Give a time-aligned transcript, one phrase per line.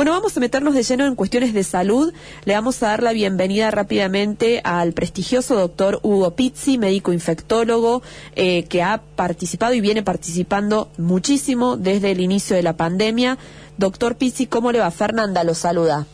[0.00, 2.14] Bueno, vamos a meternos de lleno en cuestiones de salud.
[2.46, 8.00] Le vamos a dar la bienvenida rápidamente al prestigioso doctor Hugo Pizzi, médico infectólogo,
[8.34, 13.36] eh, que ha participado y viene participando muchísimo desde el inicio de la pandemia.
[13.76, 14.90] Doctor Pizzi, ¿cómo le va?
[14.90, 16.06] Fernanda lo saluda.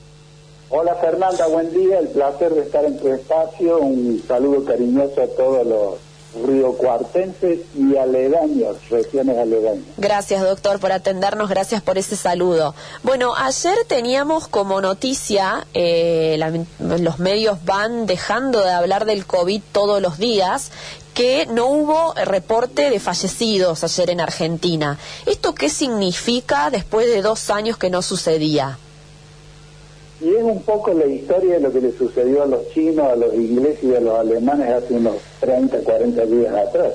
[0.68, 5.28] Hola Fernanda, buen día, el placer de estar en tu espacio, un saludo cariñoso a
[5.28, 6.05] todos los
[6.44, 9.84] riocuartenses y aledaños, regiones aledañas.
[9.96, 12.74] Gracias, doctor, por atendernos, gracias por ese saludo.
[13.02, 16.38] Bueno, ayer teníamos como noticia, eh,
[16.78, 20.70] los medios van dejando de hablar del COVID todos los días,
[21.14, 24.98] que no hubo reporte de fallecidos ayer en Argentina.
[25.24, 28.78] ¿Esto qué significa después de dos años que no sucedía?
[30.20, 33.16] Y es un poco la historia de lo que le sucedió a los chinos, a
[33.16, 36.92] los ingleses y a los alemanes hace unos 30, 40 días atrás.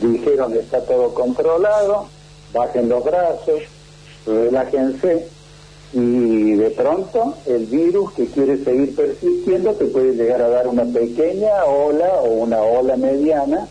[0.00, 2.06] Dijeron que está todo controlado,
[2.52, 3.62] bajen los brazos,
[4.26, 5.28] relájense
[5.92, 10.84] y de pronto el virus que quiere seguir persistiendo te puede llegar a dar una
[10.84, 13.66] pequeña ola o una ola mediana.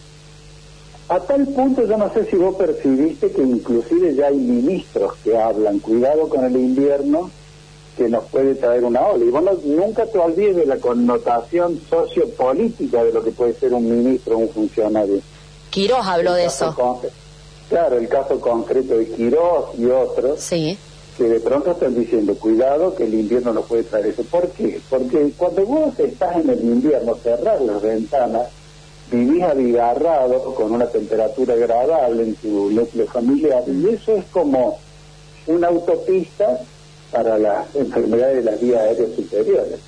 [1.09, 5.37] A tal punto yo no sé si vos percibiste que inclusive ya hay ministros que
[5.37, 7.29] hablan, cuidado con el invierno,
[7.97, 9.25] que nos puede traer una ola.
[9.25, 13.89] Y vos nunca te olvides de la connotación sociopolítica de lo que puede ser un
[13.89, 15.19] ministro o un funcionario.
[15.71, 17.01] Quiroz habló de eso.
[17.67, 20.39] claro, el caso concreto de Quiroz y otros.
[20.39, 20.77] Sí.
[21.17, 24.23] Que de pronto están diciendo, cuidado, que el invierno no puede traer eso.
[24.23, 24.79] ¿Por qué?
[24.87, 28.49] Porque cuando vos estás en el invierno, cerrás las ventanas,
[29.11, 34.77] vivís abigarrado con una temperatura agradable en tu núcleo familiar, y eso es como
[35.47, 36.59] una autopista
[37.11, 39.79] para las enfermedades de las vías aéreas superiores.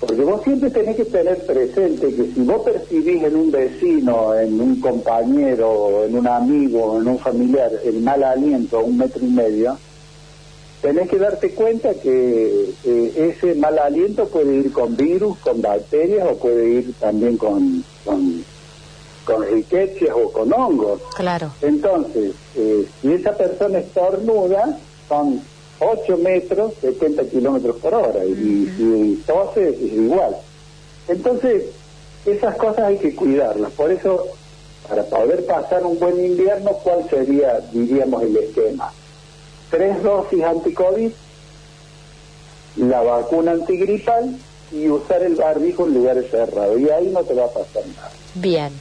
[0.00, 4.58] Porque vos siempre tenés que tener presente que si vos percibís en un vecino, en
[4.58, 9.28] un compañero, en un amigo, en un familiar, el mal aliento a un metro y
[9.28, 9.76] medio,
[10.80, 16.36] tenés que darte cuenta que ese mal aliento puede ir con virus, con bacterias o
[16.36, 18.42] puede ir también con, con,
[19.24, 21.02] con o con hongos.
[21.14, 21.52] Claro.
[21.60, 25.42] Entonces, eh, si esa persona estornuda, son
[25.80, 29.24] 8 metros, 70 kilómetros por hora, y, y,
[29.56, 30.36] es igual.
[31.08, 31.64] Entonces,
[32.26, 33.72] esas cosas hay que cuidarlas.
[33.72, 34.26] Por eso,
[34.88, 38.92] para poder pasar un buen invierno, ¿cuál sería, diríamos, el esquema?
[39.70, 41.10] Tres dosis anti-COVID,
[42.76, 44.36] la vacuna antigripal
[44.72, 46.78] y usar el barbijo en lugares cerrados.
[46.78, 48.10] Y ahí no te va a pasar nada.
[48.34, 48.72] Bien.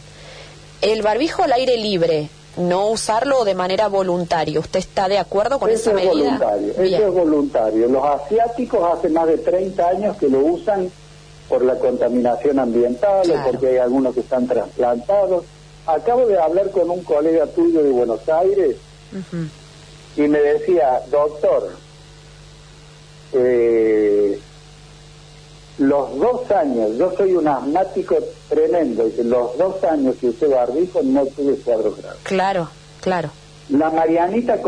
[0.81, 4.59] El barbijo al aire libre, no usarlo de manera voluntaria.
[4.59, 6.11] ¿Usted está de acuerdo con esa medida?
[6.11, 7.87] Voluntario, eso es voluntario.
[7.87, 10.91] Los asiáticos hace más de 30 años que lo usan
[11.47, 15.45] por la contaminación ambiental o porque hay algunos que están trasplantados.
[15.87, 18.75] Acabo de hablar con un colega tuyo de Buenos Aires
[20.15, 21.71] y me decía, doctor,
[23.33, 24.39] eh,
[25.79, 28.17] los dos años, yo soy un asmático
[28.49, 32.19] tremendo, y los dos años que usé barbijo no tuve cuadros graves.
[32.23, 32.69] Claro,
[33.01, 33.29] claro.
[33.69, 34.59] La Marianita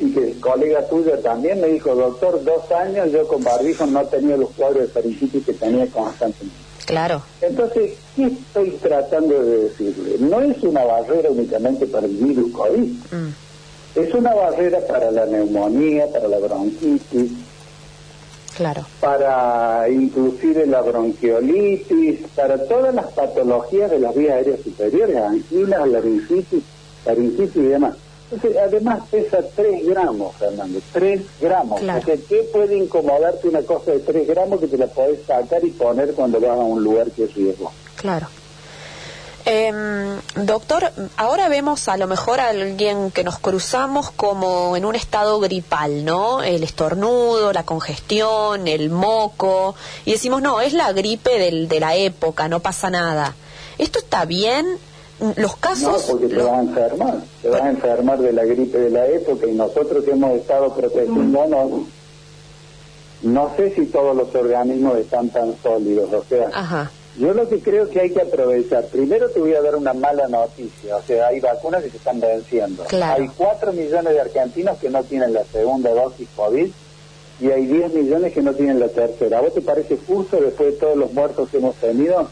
[0.00, 4.04] y que es colega tuya también, me dijo, doctor, dos años yo con barbijo no
[4.06, 6.56] tenido los cuadros de faringitis que tenía constantemente.
[6.86, 7.22] Claro.
[7.40, 10.16] Entonces, ¿qué estoy tratando de decirle?
[10.18, 13.34] No es una barrera únicamente para el virus COVID, mm.
[13.96, 17.32] es una barrera para la neumonía, para la bronquitis,
[18.56, 18.84] Claro.
[19.00, 26.62] Para inclusive la bronquiolitis, para todas las patologías de las vías aéreas superiores, anginas, laringitis,
[27.06, 27.94] laringitis y demás.
[28.30, 31.80] Entonces, además pesa 3 gramos, Fernando, 3 gramos.
[31.80, 32.02] Claro.
[32.28, 36.14] ¿qué puede incomodarte una cosa de 3 gramos que te la podés sacar y poner
[36.14, 37.70] cuando vas a un lugar que es riesgo?
[37.96, 38.28] Claro.
[39.44, 39.72] Eh,
[40.36, 45.40] doctor, ahora vemos a lo mejor a alguien que nos cruzamos como en un estado
[45.40, 46.42] gripal, ¿no?
[46.42, 51.96] El estornudo, la congestión, el moco, y decimos, no, es la gripe del, de la
[51.96, 53.34] época, no pasa nada.
[53.78, 54.66] ¿Esto está bien?
[55.36, 56.06] Los casos...
[56.06, 59.06] No, porque te vas a enfermar, te vas a enfermar de la gripe de la
[59.06, 61.70] época y nosotros que hemos estado protegiéndonos,
[63.22, 66.48] no sé si todos los organismos están tan sólidos, o sea...
[66.52, 69.92] Ajá yo lo que creo que hay que aprovechar, primero te voy a dar una
[69.92, 72.84] mala noticia, o sea, hay vacunas que se están venciendo.
[73.02, 76.70] Hay 4 millones de argentinos que no tienen la segunda dosis COVID
[77.40, 79.38] y hay 10 millones que no tienen la tercera.
[79.38, 82.28] ¿A vos te parece justo, después de todos los muertos que hemos tenido,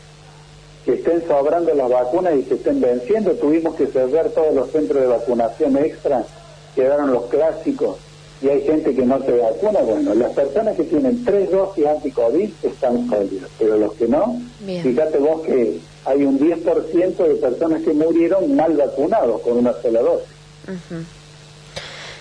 [0.87, 3.33] que estén sobrando las vacunas y se estén venciendo?
[3.33, 6.25] Tuvimos que cerrar todos los centros de vacunación extra,
[6.75, 7.99] quedaron los clásicos
[8.43, 12.51] y hay gente que no se vacuna, bueno, las personas que tienen tres dosis anti-COVID
[12.63, 17.93] están sólidas, pero los que no, fíjate vos que hay un 10% de personas que
[17.93, 20.29] murieron mal vacunados con una sola dosis.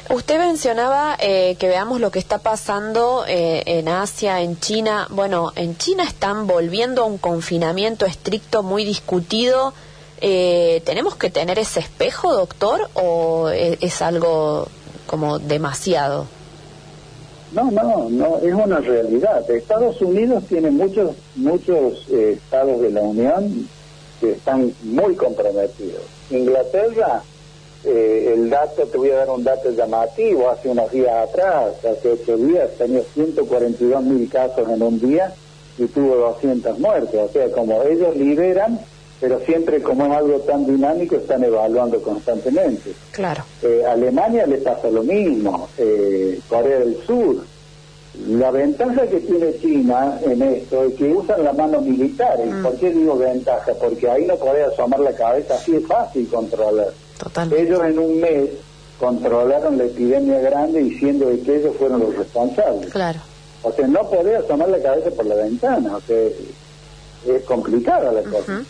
[0.10, 5.08] Usted mencionaba eh, que veamos lo que está pasando eh, en Asia, en China.
[5.12, 9.72] Bueno, en China están volviendo a un confinamiento estricto muy discutido.
[10.20, 14.68] Eh, ¿Tenemos que tener ese espejo, doctor, o es, es algo
[15.10, 16.28] como demasiado?
[17.52, 19.50] No, no, no, es una realidad.
[19.50, 23.68] Estados Unidos tiene muchos, muchos estados de la Unión
[24.20, 26.04] que están muy comprometidos.
[26.30, 27.24] Inglaterra
[27.84, 32.12] eh, el dato, te voy a dar un dato llamativo, hace unos días atrás, hace
[32.12, 35.34] ocho días, tenía 142 mil casos en un día
[35.78, 37.20] y tuvo 200 muertes.
[37.20, 38.80] O sea, como ellos liberan,
[39.20, 42.94] pero siempre como es algo tan dinámico, están evaluando constantemente.
[43.12, 43.44] Claro.
[43.62, 47.44] Eh, Alemania le pasa lo mismo, eh, Corea del Sur.
[48.28, 52.40] La ventaja que tiene China en esto es que usan la mano militar.
[52.44, 52.64] ¿Y mm.
[52.64, 53.72] por qué digo ventaja?
[53.80, 56.90] Porque ahí no podés asomar la cabeza, así es fácil controlar.
[57.56, 58.50] Ellos en un mes
[59.00, 62.92] controlaron la epidemia grande diciendo que ellos fueron los responsables.
[62.92, 63.20] Claro.
[63.64, 65.98] O sea, no podía tomar la cabeza por la ventana.
[65.98, 66.18] O sea,
[67.28, 68.64] es complicada la cosa.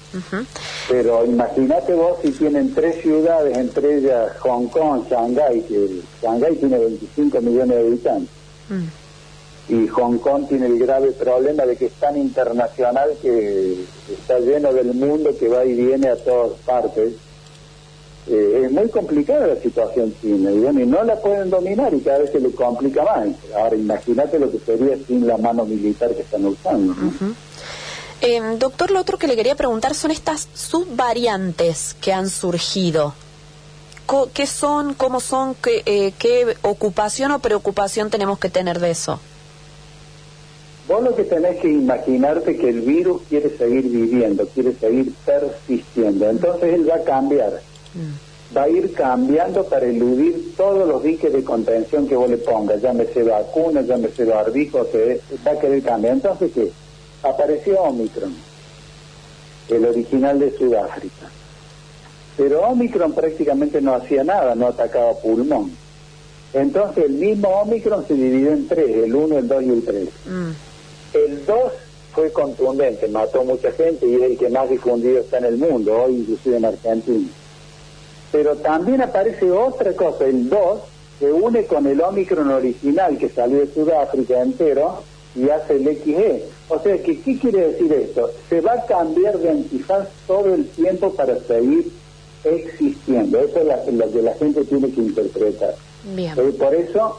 [0.87, 6.79] Pero imagínate vos si tienen tres ciudades, entre ellas Hong Kong, Shanghái, que Shanghái tiene
[6.79, 8.29] 25 millones de habitantes.
[8.69, 9.73] Mm.
[9.73, 14.73] Y Hong Kong tiene el grave problema de que es tan internacional que está lleno
[14.73, 17.13] del mundo que va y viene a todas partes
[18.29, 22.01] eh, es muy complicada la situación china y, bueno, y no la pueden dominar y
[22.01, 23.29] cada vez se le complica más.
[23.57, 26.95] Ahora imagínate lo que sería sin la mano militar que están usando.
[28.21, 33.13] Em, doctor, lo otro que le quería preguntar son estas subvariantes que han surgido.
[34.33, 34.95] ¿Qué son?
[34.95, 35.55] ¿Cómo son?
[35.55, 39.19] ¿Qué, eh, ¿Qué ocupación o preocupación tenemos que tener de eso?
[40.87, 46.27] Vos lo que tenés que imaginarte que el virus quiere seguir viviendo, quiere seguir persistiendo.
[46.27, 47.61] Entonces él va a cambiar
[47.93, 48.55] Mm.
[48.55, 52.81] va a ir cambiando para eludir todos los diques de contención que vos le pongas,
[52.81, 56.13] llámese vacuna, llámese barbijo, se va a querer cambiar.
[56.13, 56.71] Entonces, ¿qué?
[57.23, 58.35] Apareció Omicron,
[59.69, 61.29] el original de Sudáfrica.
[62.37, 65.71] Pero Omicron prácticamente no hacía nada, no atacaba pulmón.
[66.53, 70.09] Entonces el mismo Omicron se dividió en tres, el 1, el 2 y el 3.
[70.25, 70.49] Mm.
[71.13, 71.57] El 2
[72.13, 76.03] fue contundente, mató mucha gente y es el que más difundido está en el mundo,
[76.03, 77.27] hoy inclusive en Argentina.
[78.31, 80.79] Pero también aparece otra cosa, el 2
[81.19, 85.03] se une con el Omicron original que salió de Sudáfrica entero
[85.35, 86.45] y hace el XE.
[86.69, 88.29] O sea, que, ¿qué quiere decir esto?
[88.49, 91.91] Se va a cambiar de antifaz todo el tiempo para seguir
[92.43, 93.39] existiendo.
[93.39, 95.75] Eso es lo que la gente tiene que interpretar.
[96.15, 96.33] Bien.
[96.57, 97.17] por eso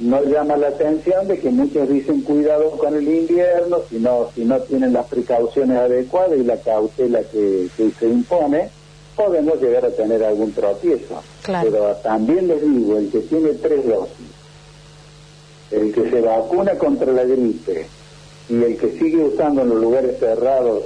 [0.00, 4.44] no llama la atención de que muchos dicen cuidado con el invierno si no, si
[4.44, 8.70] no tienen las precauciones adecuadas y la cautela que se impone
[9.18, 11.20] podemos llegar a tener algún tropiezo.
[11.44, 14.26] Pero también les digo, el que tiene tres dosis,
[15.70, 17.86] el que se vacuna contra la gripe
[18.48, 20.84] y el que sigue usando en los lugares cerrados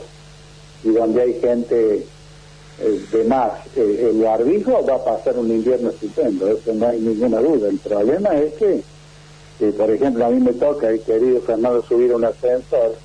[0.83, 2.05] y donde hay gente
[2.81, 7.01] eh, de más eh, el barbijo, va a pasar un invierno estupendo, eso no hay
[7.01, 7.69] ninguna duda.
[7.69, 8.83] El problema es que,
[9.77, 12.97] por ejemplo, a mí me toca, he querido Fernando subir un ascensor,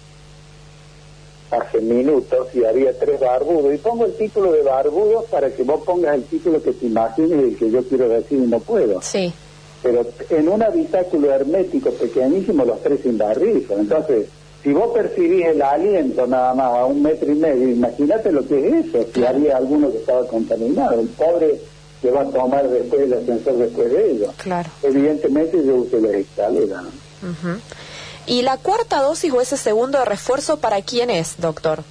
[1.51, 3.73] hace minutos y había tres barbudos.
[3.73, 7.39] Y pongo el título de barbudo para que vos pongas el título que te imagines
[7.39, 9.01] y el que yo quiero decir y no puedo.
[9.01, 9.31] Sí.
[9.83, 13.77] Pero en un habitáculo hermético pequeñísimo, los tres sin barrizo.
[13.77, 14.27] Entonces,
[14.63, 18.67] si vos percibís el aliento nada más a un metro y medio, imagínate lo que
[18.67, 20.99] es eso, si había alguno que estaba contaminado.
[20.99, 21.59] El pobre
[22.01, 24.33] que va a tomar después el ascensor después de ello.
[24.37, 24.69] Claro.
[24.83, 26.83] Evidentemente yo usé las escaleras.
[28.25, 31.83] ¿Y la cuarta dosis o ese segundo de refuerzo para quién es, doctor?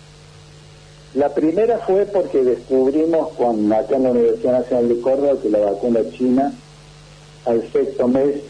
[1.14, 5.61] La primera fue porque descubrimos con acá en la Universidad Nacional de Córdoba que la
[5.61, 6.52] vacuna china
[7.47, 8.41] al sexto mes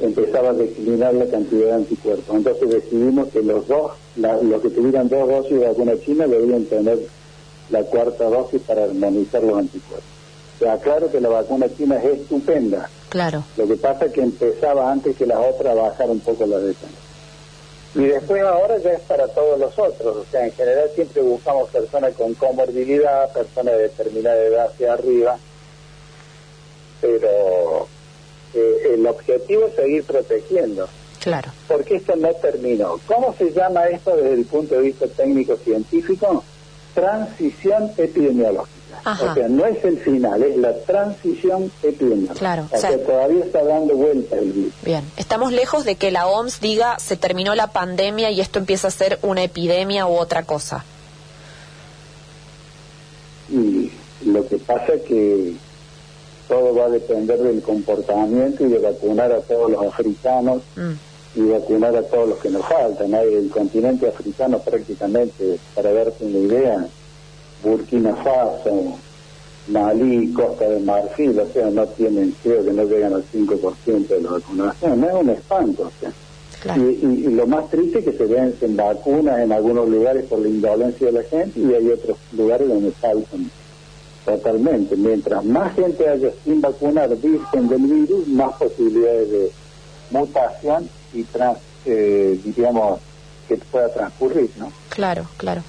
[0.00, 2.36] empezaba a declinar la cantidad de anticuerpos.
[2.36, 6.98] Entonces decidimos que los dos, los que tuvieran dos dosis de vacuna china debían tener
[7.70, 10.08] la cuarta dosis para armonizar los anticuerpos.
[10.56, 13.44] O sea, claro que la vacuna china es estupenda, Claro.
[13.56, 16.58] Lo que pasa es que empezaba antes que las otras a bajar un poco la
[16.58, 16.96] defensa.
[17.94, 21.70] Y después ahora ya es para todos los otros, o sea, en general siempre buscamos
[21.70, 25.38] personas con comorbilidad, personas de determinada edad hacia arriba,
[27.04, 27.86] pero
[28.54, 30.88] eh, el objetivo es seguir protegiendo.
[31.20, 31.52] Claro.
[31.68, 32.98] Porque esto no terminó.
[33.06, 36.42] ¿Cómo se llama esto desde el punto de vista técnico-científico?
[36.94, 38.72] Transición epidemiológica.
[39.04, 42.38] O sea, no es el final, es la transición epidemiológica.
[42.38, 42.68] Claro.
[42.70, 44.72] O, sea, todavía está dando vuelta el virus.
[44.82, 48.88] Bien, estamos lejos de que la OMS diga se terminó la pandemia y esto empieza
[48.88, 50.84] a ser una epidemia u otra cosa.
[53.50, 53.90] Y
[54.24, 55.54] lo que pasa es que
[56.48, 61.40] todo va a depender del comportamiento y de vacunar a todos los africanos mm.
[61.40, 63.14] y vacunar a todos los que nos faltan.
[63.14, 66.86] El continente africano prácticamente, para darte una idea,
[67.62, 68.98] Burkina Faso,
[69.68, 74.20] Malí, Costa de Marfil, o sea, no tienen, creo que no llegan al 5% de
[74.20, 75.82] la vacunación, es un espanto.
[75.84, 76.12] O sea.
[76.76, 81.06] Y, lo más triste es que se vencen vacunas en algunos lugares por la indolencia
[81.08, 83.50] de la gente y hay otros lugares donde faltan
[84.24, 84.96] totalmente.
[84.96, 89.52] Mientras más gente haya sin vacunar virgen del virus, más posibilidades de
[90.10, 93.00] mutación y, trans, eh, diríamos,
[93.48, 94.72] que pueda transcurrir, ¿no?
[94.88, 95.62] Claro, claro.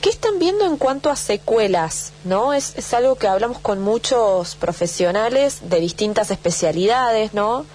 [0.00, 2.12] ¿Qué están viendo en cuanto a secuelas?
[2.24, 2.52] ¿No?
[2.54, 7.66] Es, es algo que hablamos con muchos profesionales de distintas especialidades, ¿no?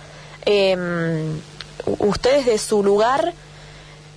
[0.46, 0.76] Eh,
[2.00, 3.34] ustedes de su lugar,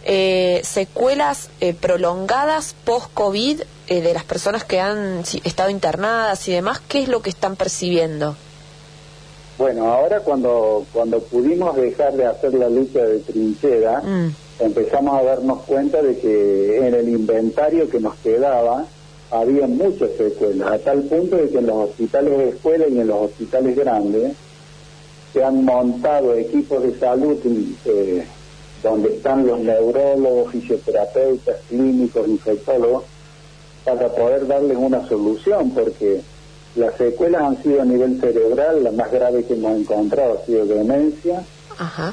[0.04, 6.80] eh, secuelas eh, prolongadas post-COVID eh, de las personas que han estado internadas y demás,
[6.88, 8.36] ¿qué es lo que están percibiendo?
[9.58, 14.34] Bueno, ahora cuando, cuando pudimos dejar de hacer la lucha de trinchera, mm.
[14.60, 18.86] empezamos a darnos cuenta de que en el inventario que nos quedaba
[19.30, 23.06] había muchas secuelas, a tal punto de que en los hospitales de escuela y en
[23.06, 24.32] los hospitales grandes
[25.32, 27.36] se han montado equipos de salud
[27.84, 28.24] eh,
[28.82, 33.04] donde están los neurólogos, fisioterapeutas, clínicos, infectólogos,
[33.84, 36.20] para poder darles una solución, porque
[36.76, 40.66] las secuelas han sido a nivel cerebral, la más grave que hemos encontrado ha sido
[40.66, 41.42] demencia,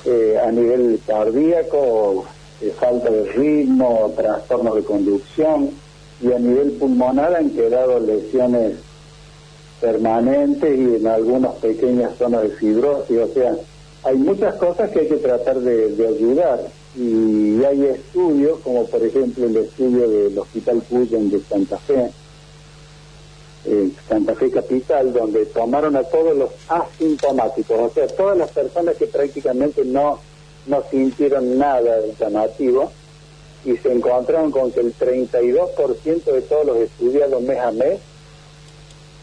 [0.05, 2.25] eh, a nivel cardíaco,
[2.61, 5.71] eh, falta de ritmo, trastornos de conducción,
[6.21, 8.73] y a nivel pulmonar han quedado lesiones
[9.79, 13.55] permanentes y en algunas pequeñas zonas de fibrosis, o sea,
[14.03, 16.61] hay muchas cosas que hay que tratar de, ayudar
[16.95, 22.11] y hay estudios, como por ejemplo el estudio del Hospital Cuyen de Santa Fe,
[24.07, 29.07] Santa Fe Capital, donde tomaron a todos los asintomáticos, o sea, todas las personas que
[29.07, 30.19] prácticamente no,
[30.67, 32.91] no sintieron nada llamativo,
[33.65, 37.99] y se encontraron con que el 32% de todos los estudiados mes a mes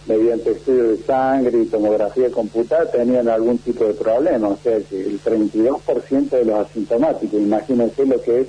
[0.07, 5.21] mediante estudio de sangre y tomografía computada tenían algún tipo de problema, o sea el
[5.23, 8.49] 32% de los asintomáticos, imagínense lo que es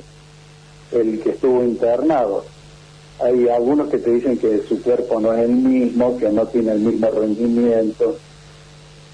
[0.92, 2.44] el que estuvo internado.
[3.20, 6.74] Hay algunos que te dicen que su cuerpo no es el mismo, que no tiene
[6.74, 8.18] el mismo rendimiento.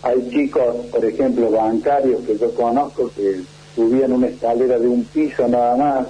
[0.02, 3.42] Hay chicos, por ejemplo, bancarios que yo conozco que
[3.76, 6.08] subían una escalera de un piso nada más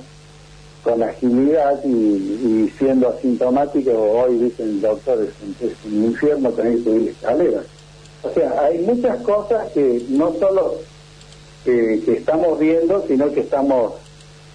[0.83, 5.29] con agilidad y, siendo asintomático, hoy dicen doctores,
[5.61, 7.65] es un infierno tener que subir escaleras.
[8.23, 10.75] O sea, hay muchas cosas que no solo
[11.63, 13.93] que estamos viendo, sino que estamos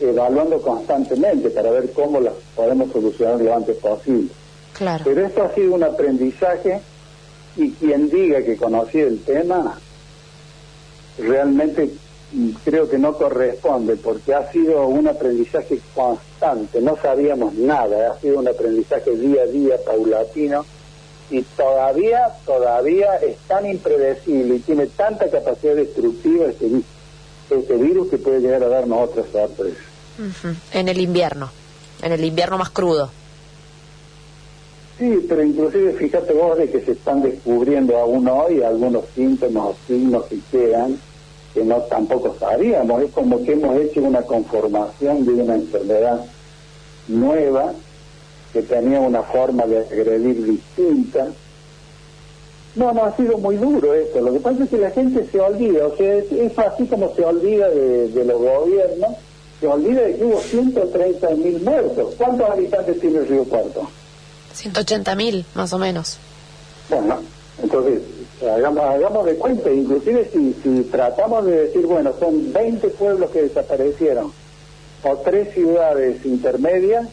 [0.00, 4.28] evaluando constantemente para ver cómo las podemos solucionar lo antes posible.
[4.72, 5.04] Claro.
[5.04, 6.80] Pero esto ha sido un aprendizaje
[7.56, 9.78] y quien diga que conocía el tema
[11.18, 11.90] realmente
[12.64, 18.40] creo que no corresponde porque ha sido un aprendizaje constante, no sabíamos nada, ha sido
[18.40, 20.64] un aprendizaje día a día, paulatino,
[21.30, 26.70] y todavía, todavía es tan impredecible y tiene tanta capacidad destructiva este,
[27.50, 29.82] este virus que puede llegar a darnos otras sorpresas.
[30.72, 31.50] En el invierno,
[32.02, 33.10] en el invierno más crudo.
[34.98, 39.76] Sí, pero inclusive fíjate vos de que se están descubriendo aún hoy algunos síntomas o
[39.86, 40.98] signos que quedan
[41.56, 43.02] que no tampoco sabíamos.
[43.02, 46.22] Es como que hemos hecho una conformación de una enfermedad
[47.08, 47.72] nueva
[48.52, 51.28] que tenía una forma de agredir distinta.
[52.74, 54.20] No, no, ha sido muy duro esto.
[54.20, 57.24] Lo que pasa es que la gente se olvida, o sea, es, así como se
[57.24, 59.16] olvida de, los gobiernos,
[59.58, 62.14] se olvida de que hubo 130 mil muertos.
[62.18, 63.88] ¿Cuántos habitantes tiene el Río Cuarto?
[64.52, 66.18] 180 mil, más o menos.
[66.90, 67.16] Bueno,
[67.62, 68.02] entonces,
[68.42, 73.42] hagamos, hagamos de cuenta, inclusive si, si tratamos de decir, bueno, son 20 pueblos que
[73.42, 74.32] desaparecieron
[75.02, 77.06] o tres ciudades intermedias,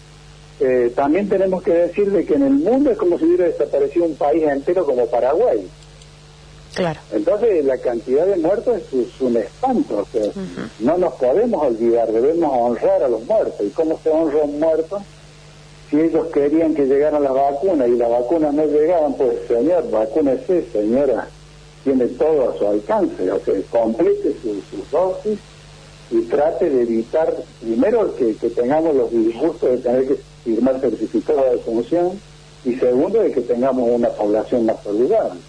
[0.59, 4.05] eh, también tenemos que decir de que en el mundo es como si hubiera desaparecido
[4.05, 5.67] un país entero como Paraguay.
[6.73, 6.99] Claro.
[7.11, 10.31] Entonces la cantidad de muertos es, un espanto, o sea,
[10.79, 13.65] no nos podemos olvidar, debemos honrar a los muertos.
[13.65, 15.01] ¿Y cómo se honra un muerto?
[15.93, 20.65] Si ellos querían que llegaran las vacunas y las vacunas no llegaban, pues señor, vacúnese,
[20.71, 21.27] señora,
[21.83, 25.37] tiene todo a su alcance, o sea, complete sus dosis
[26.09, 27.31] y trate de evitar,
[27.61, 32.19] primero, que, tengamos los disgustos de tener que firmar certificados de función
[32.65, 35.39] y segundo, de que tengamos una población más saludable.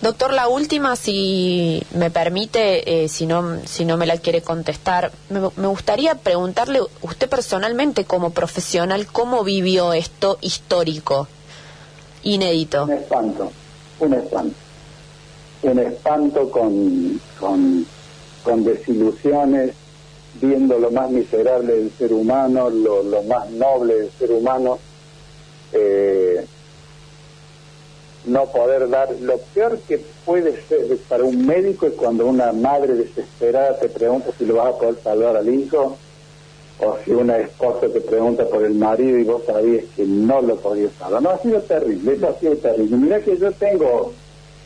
[0.00, 5.10] Doctor, la última, si me permite, eh, si, no, si no me la quiere contestar,
[5.28, 11.26] me, gustaría preguntarle, usted personalmente como profesional, ¿cómo vivió esto histórico,
[12.22, 12.84] inédito?
[12.84, 13.52] Un espanto,
[13.98, 14.54] un espanto.
[15.62, 17.84] Un espanto con, con,
[18.44, 19.74] con desilusiones,
[20.34, 24.78] viendo lo más miserable del ser humano, lo, lo más noble del ser humano,
[25.72, 26.27] eh,
[28.24, 32.94] no poder dar, lo peor que puede ser para un médico es cuando una madre
[32.94, 35.96] desesperada te pregunta si lo vas a poder salvar al hijo,
[36.80, 40.56] o si una esposa te pregunta por el marido y vos sabías que no lo
[40.56, 41.22] podías salvar.
[41.22, 42.96] No, ha sido terrible, eso ha sido terrible.
[42.96, 44.12] Mira que yo tengo,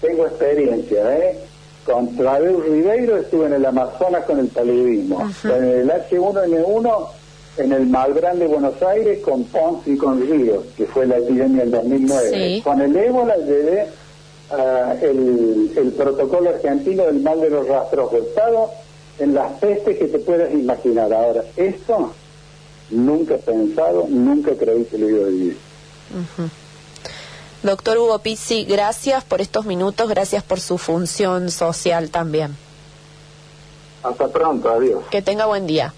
[0.01, 1.39] tengo experiencia, ¿eh?
[1.87, 5.29] Con Tradeu Ribeiro estuve en el Amazonas con el paludismo.
[5.45, 7.09] En el H1N1
[7.57, 11.63] en el Malbrán de Buenos Aires con Pons y con Ríos, que fue la epidemia
[11.63, 12.63] del 2009.
[12.65, 13.89] Con el ébola llevé
[14.51, 18.71] uh, el, el, protocolo argentino del mal de los rastros Estado
[19.19, 21.13] en las pestes que te puedas imaginar.
[21.13, 22.15] Ahora, esto
[22.91, 25.59] nunca he pensado, nunca creí que lo iba a vivir.
[27.63, 32.57] Doctor Hugo Pizzi, gracias por estos minutos, gracias por su función social también.
[34.03, 35.05] Hasta pronto, adiós.
[35.11, 35.95] Que tenga buen día.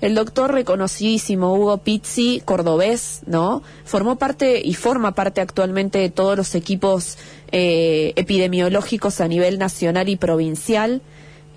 [0.00, 3.62] El doctor reconocidísimo Hugo Pizzi, cordobés, ¿no?
[3.84, 7.18] Formó parte y forma parte actualmente de todos los equipos
[7.50, 11.02] eh, epidemiológicos a nivel nacional y provincial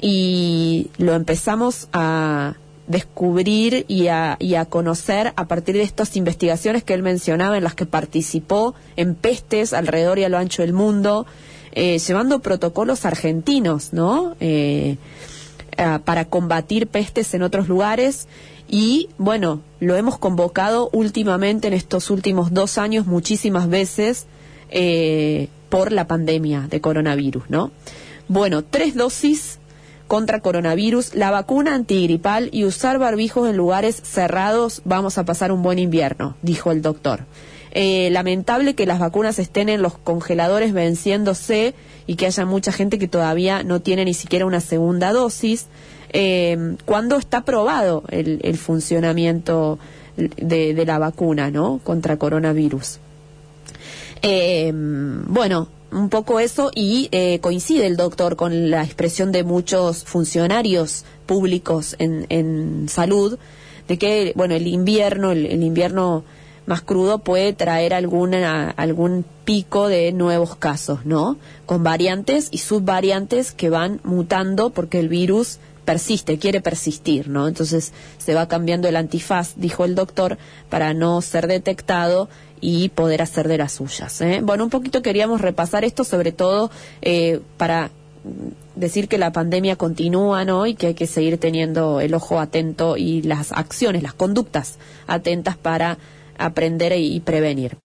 [0.01, 2.55] y lo empezamos a
[2.87, 7.63] descubrir y a, y a conocer a partir de estas investigaciones que él mencionaba en
[7.63, 11.27] las que participó en pestes alrededor y a lo ancho del mundo,
[11.73, 14.35] eh, llevando protocolos argentinos, ¿no?
[14.39, 14.97] Eh,
[16.03, 18.27] para combatir pestes en otros lugares
[18.71, 24.27] y bueno, lo hemos convocado últimamente en estos últimos dos años muchísimas veces
[24.69, 27.71] eh, por la pandemia de coronavirus, ¿no?
[28.29, 29.59] Bueno, tres dosis
[30.07, 35.63] contra coronavirus, la vacuna antigripal y usar barbijos en lugares cerrados, vamos a pasar un
[35.63, 37.25] buen invierno, dijo el doctor.
[37.73, 41.73] Eh, lamentable que las vacunas estén en los congeladores venciéndose
[42.05, 45.67] y que haya mucha gente que todavía no tiene ni siquiera una segunda dosis.
[46.13, 49.79] Eh, ¿Cuándo está probado el, funcionamiento
[50.17, 51.79] de, la vacuna ¿no?
[51.83, 52.99] contra coronavirus?
[54.21, 60.03] Eh, bueno, un poco eso y eh, coincide el doctor con la expresión de muchos
[60.03, 63.37] funcionarios públicos en, en salud
[63.87, 66.23] de que bueno el invierno el, invierno
[66.65, 73.51] más crudo puede traer alguna algún pico de nuevos casos no con variantes y subvariantes
[73.51, 77.47] que van mutando porque el virus persiste, quiere persistir, ¿no?
[77.47, 80.37] Entonces se va cambiando el antifaz, dijo el doctor,
[80.69, 82.29] para no ser detectado
[82.61, 84.21] y poder hacer de las suyas.
[84.21, 84.41] ¿eh?
[84.43, 86.69] Bueno, un poquito queríamos repasar esto, sobre todo
[87.01, 87.89] eh, para
[88.75, 90.67] decir que la pandemia continúa, ¿no?
[90.67, 95.57] Y que hay que seguir teniendo el ojo atento y las acciones, las conductas atentas
[95.57, 95.97] para
[96.45, 97.77] aprender y prevenir.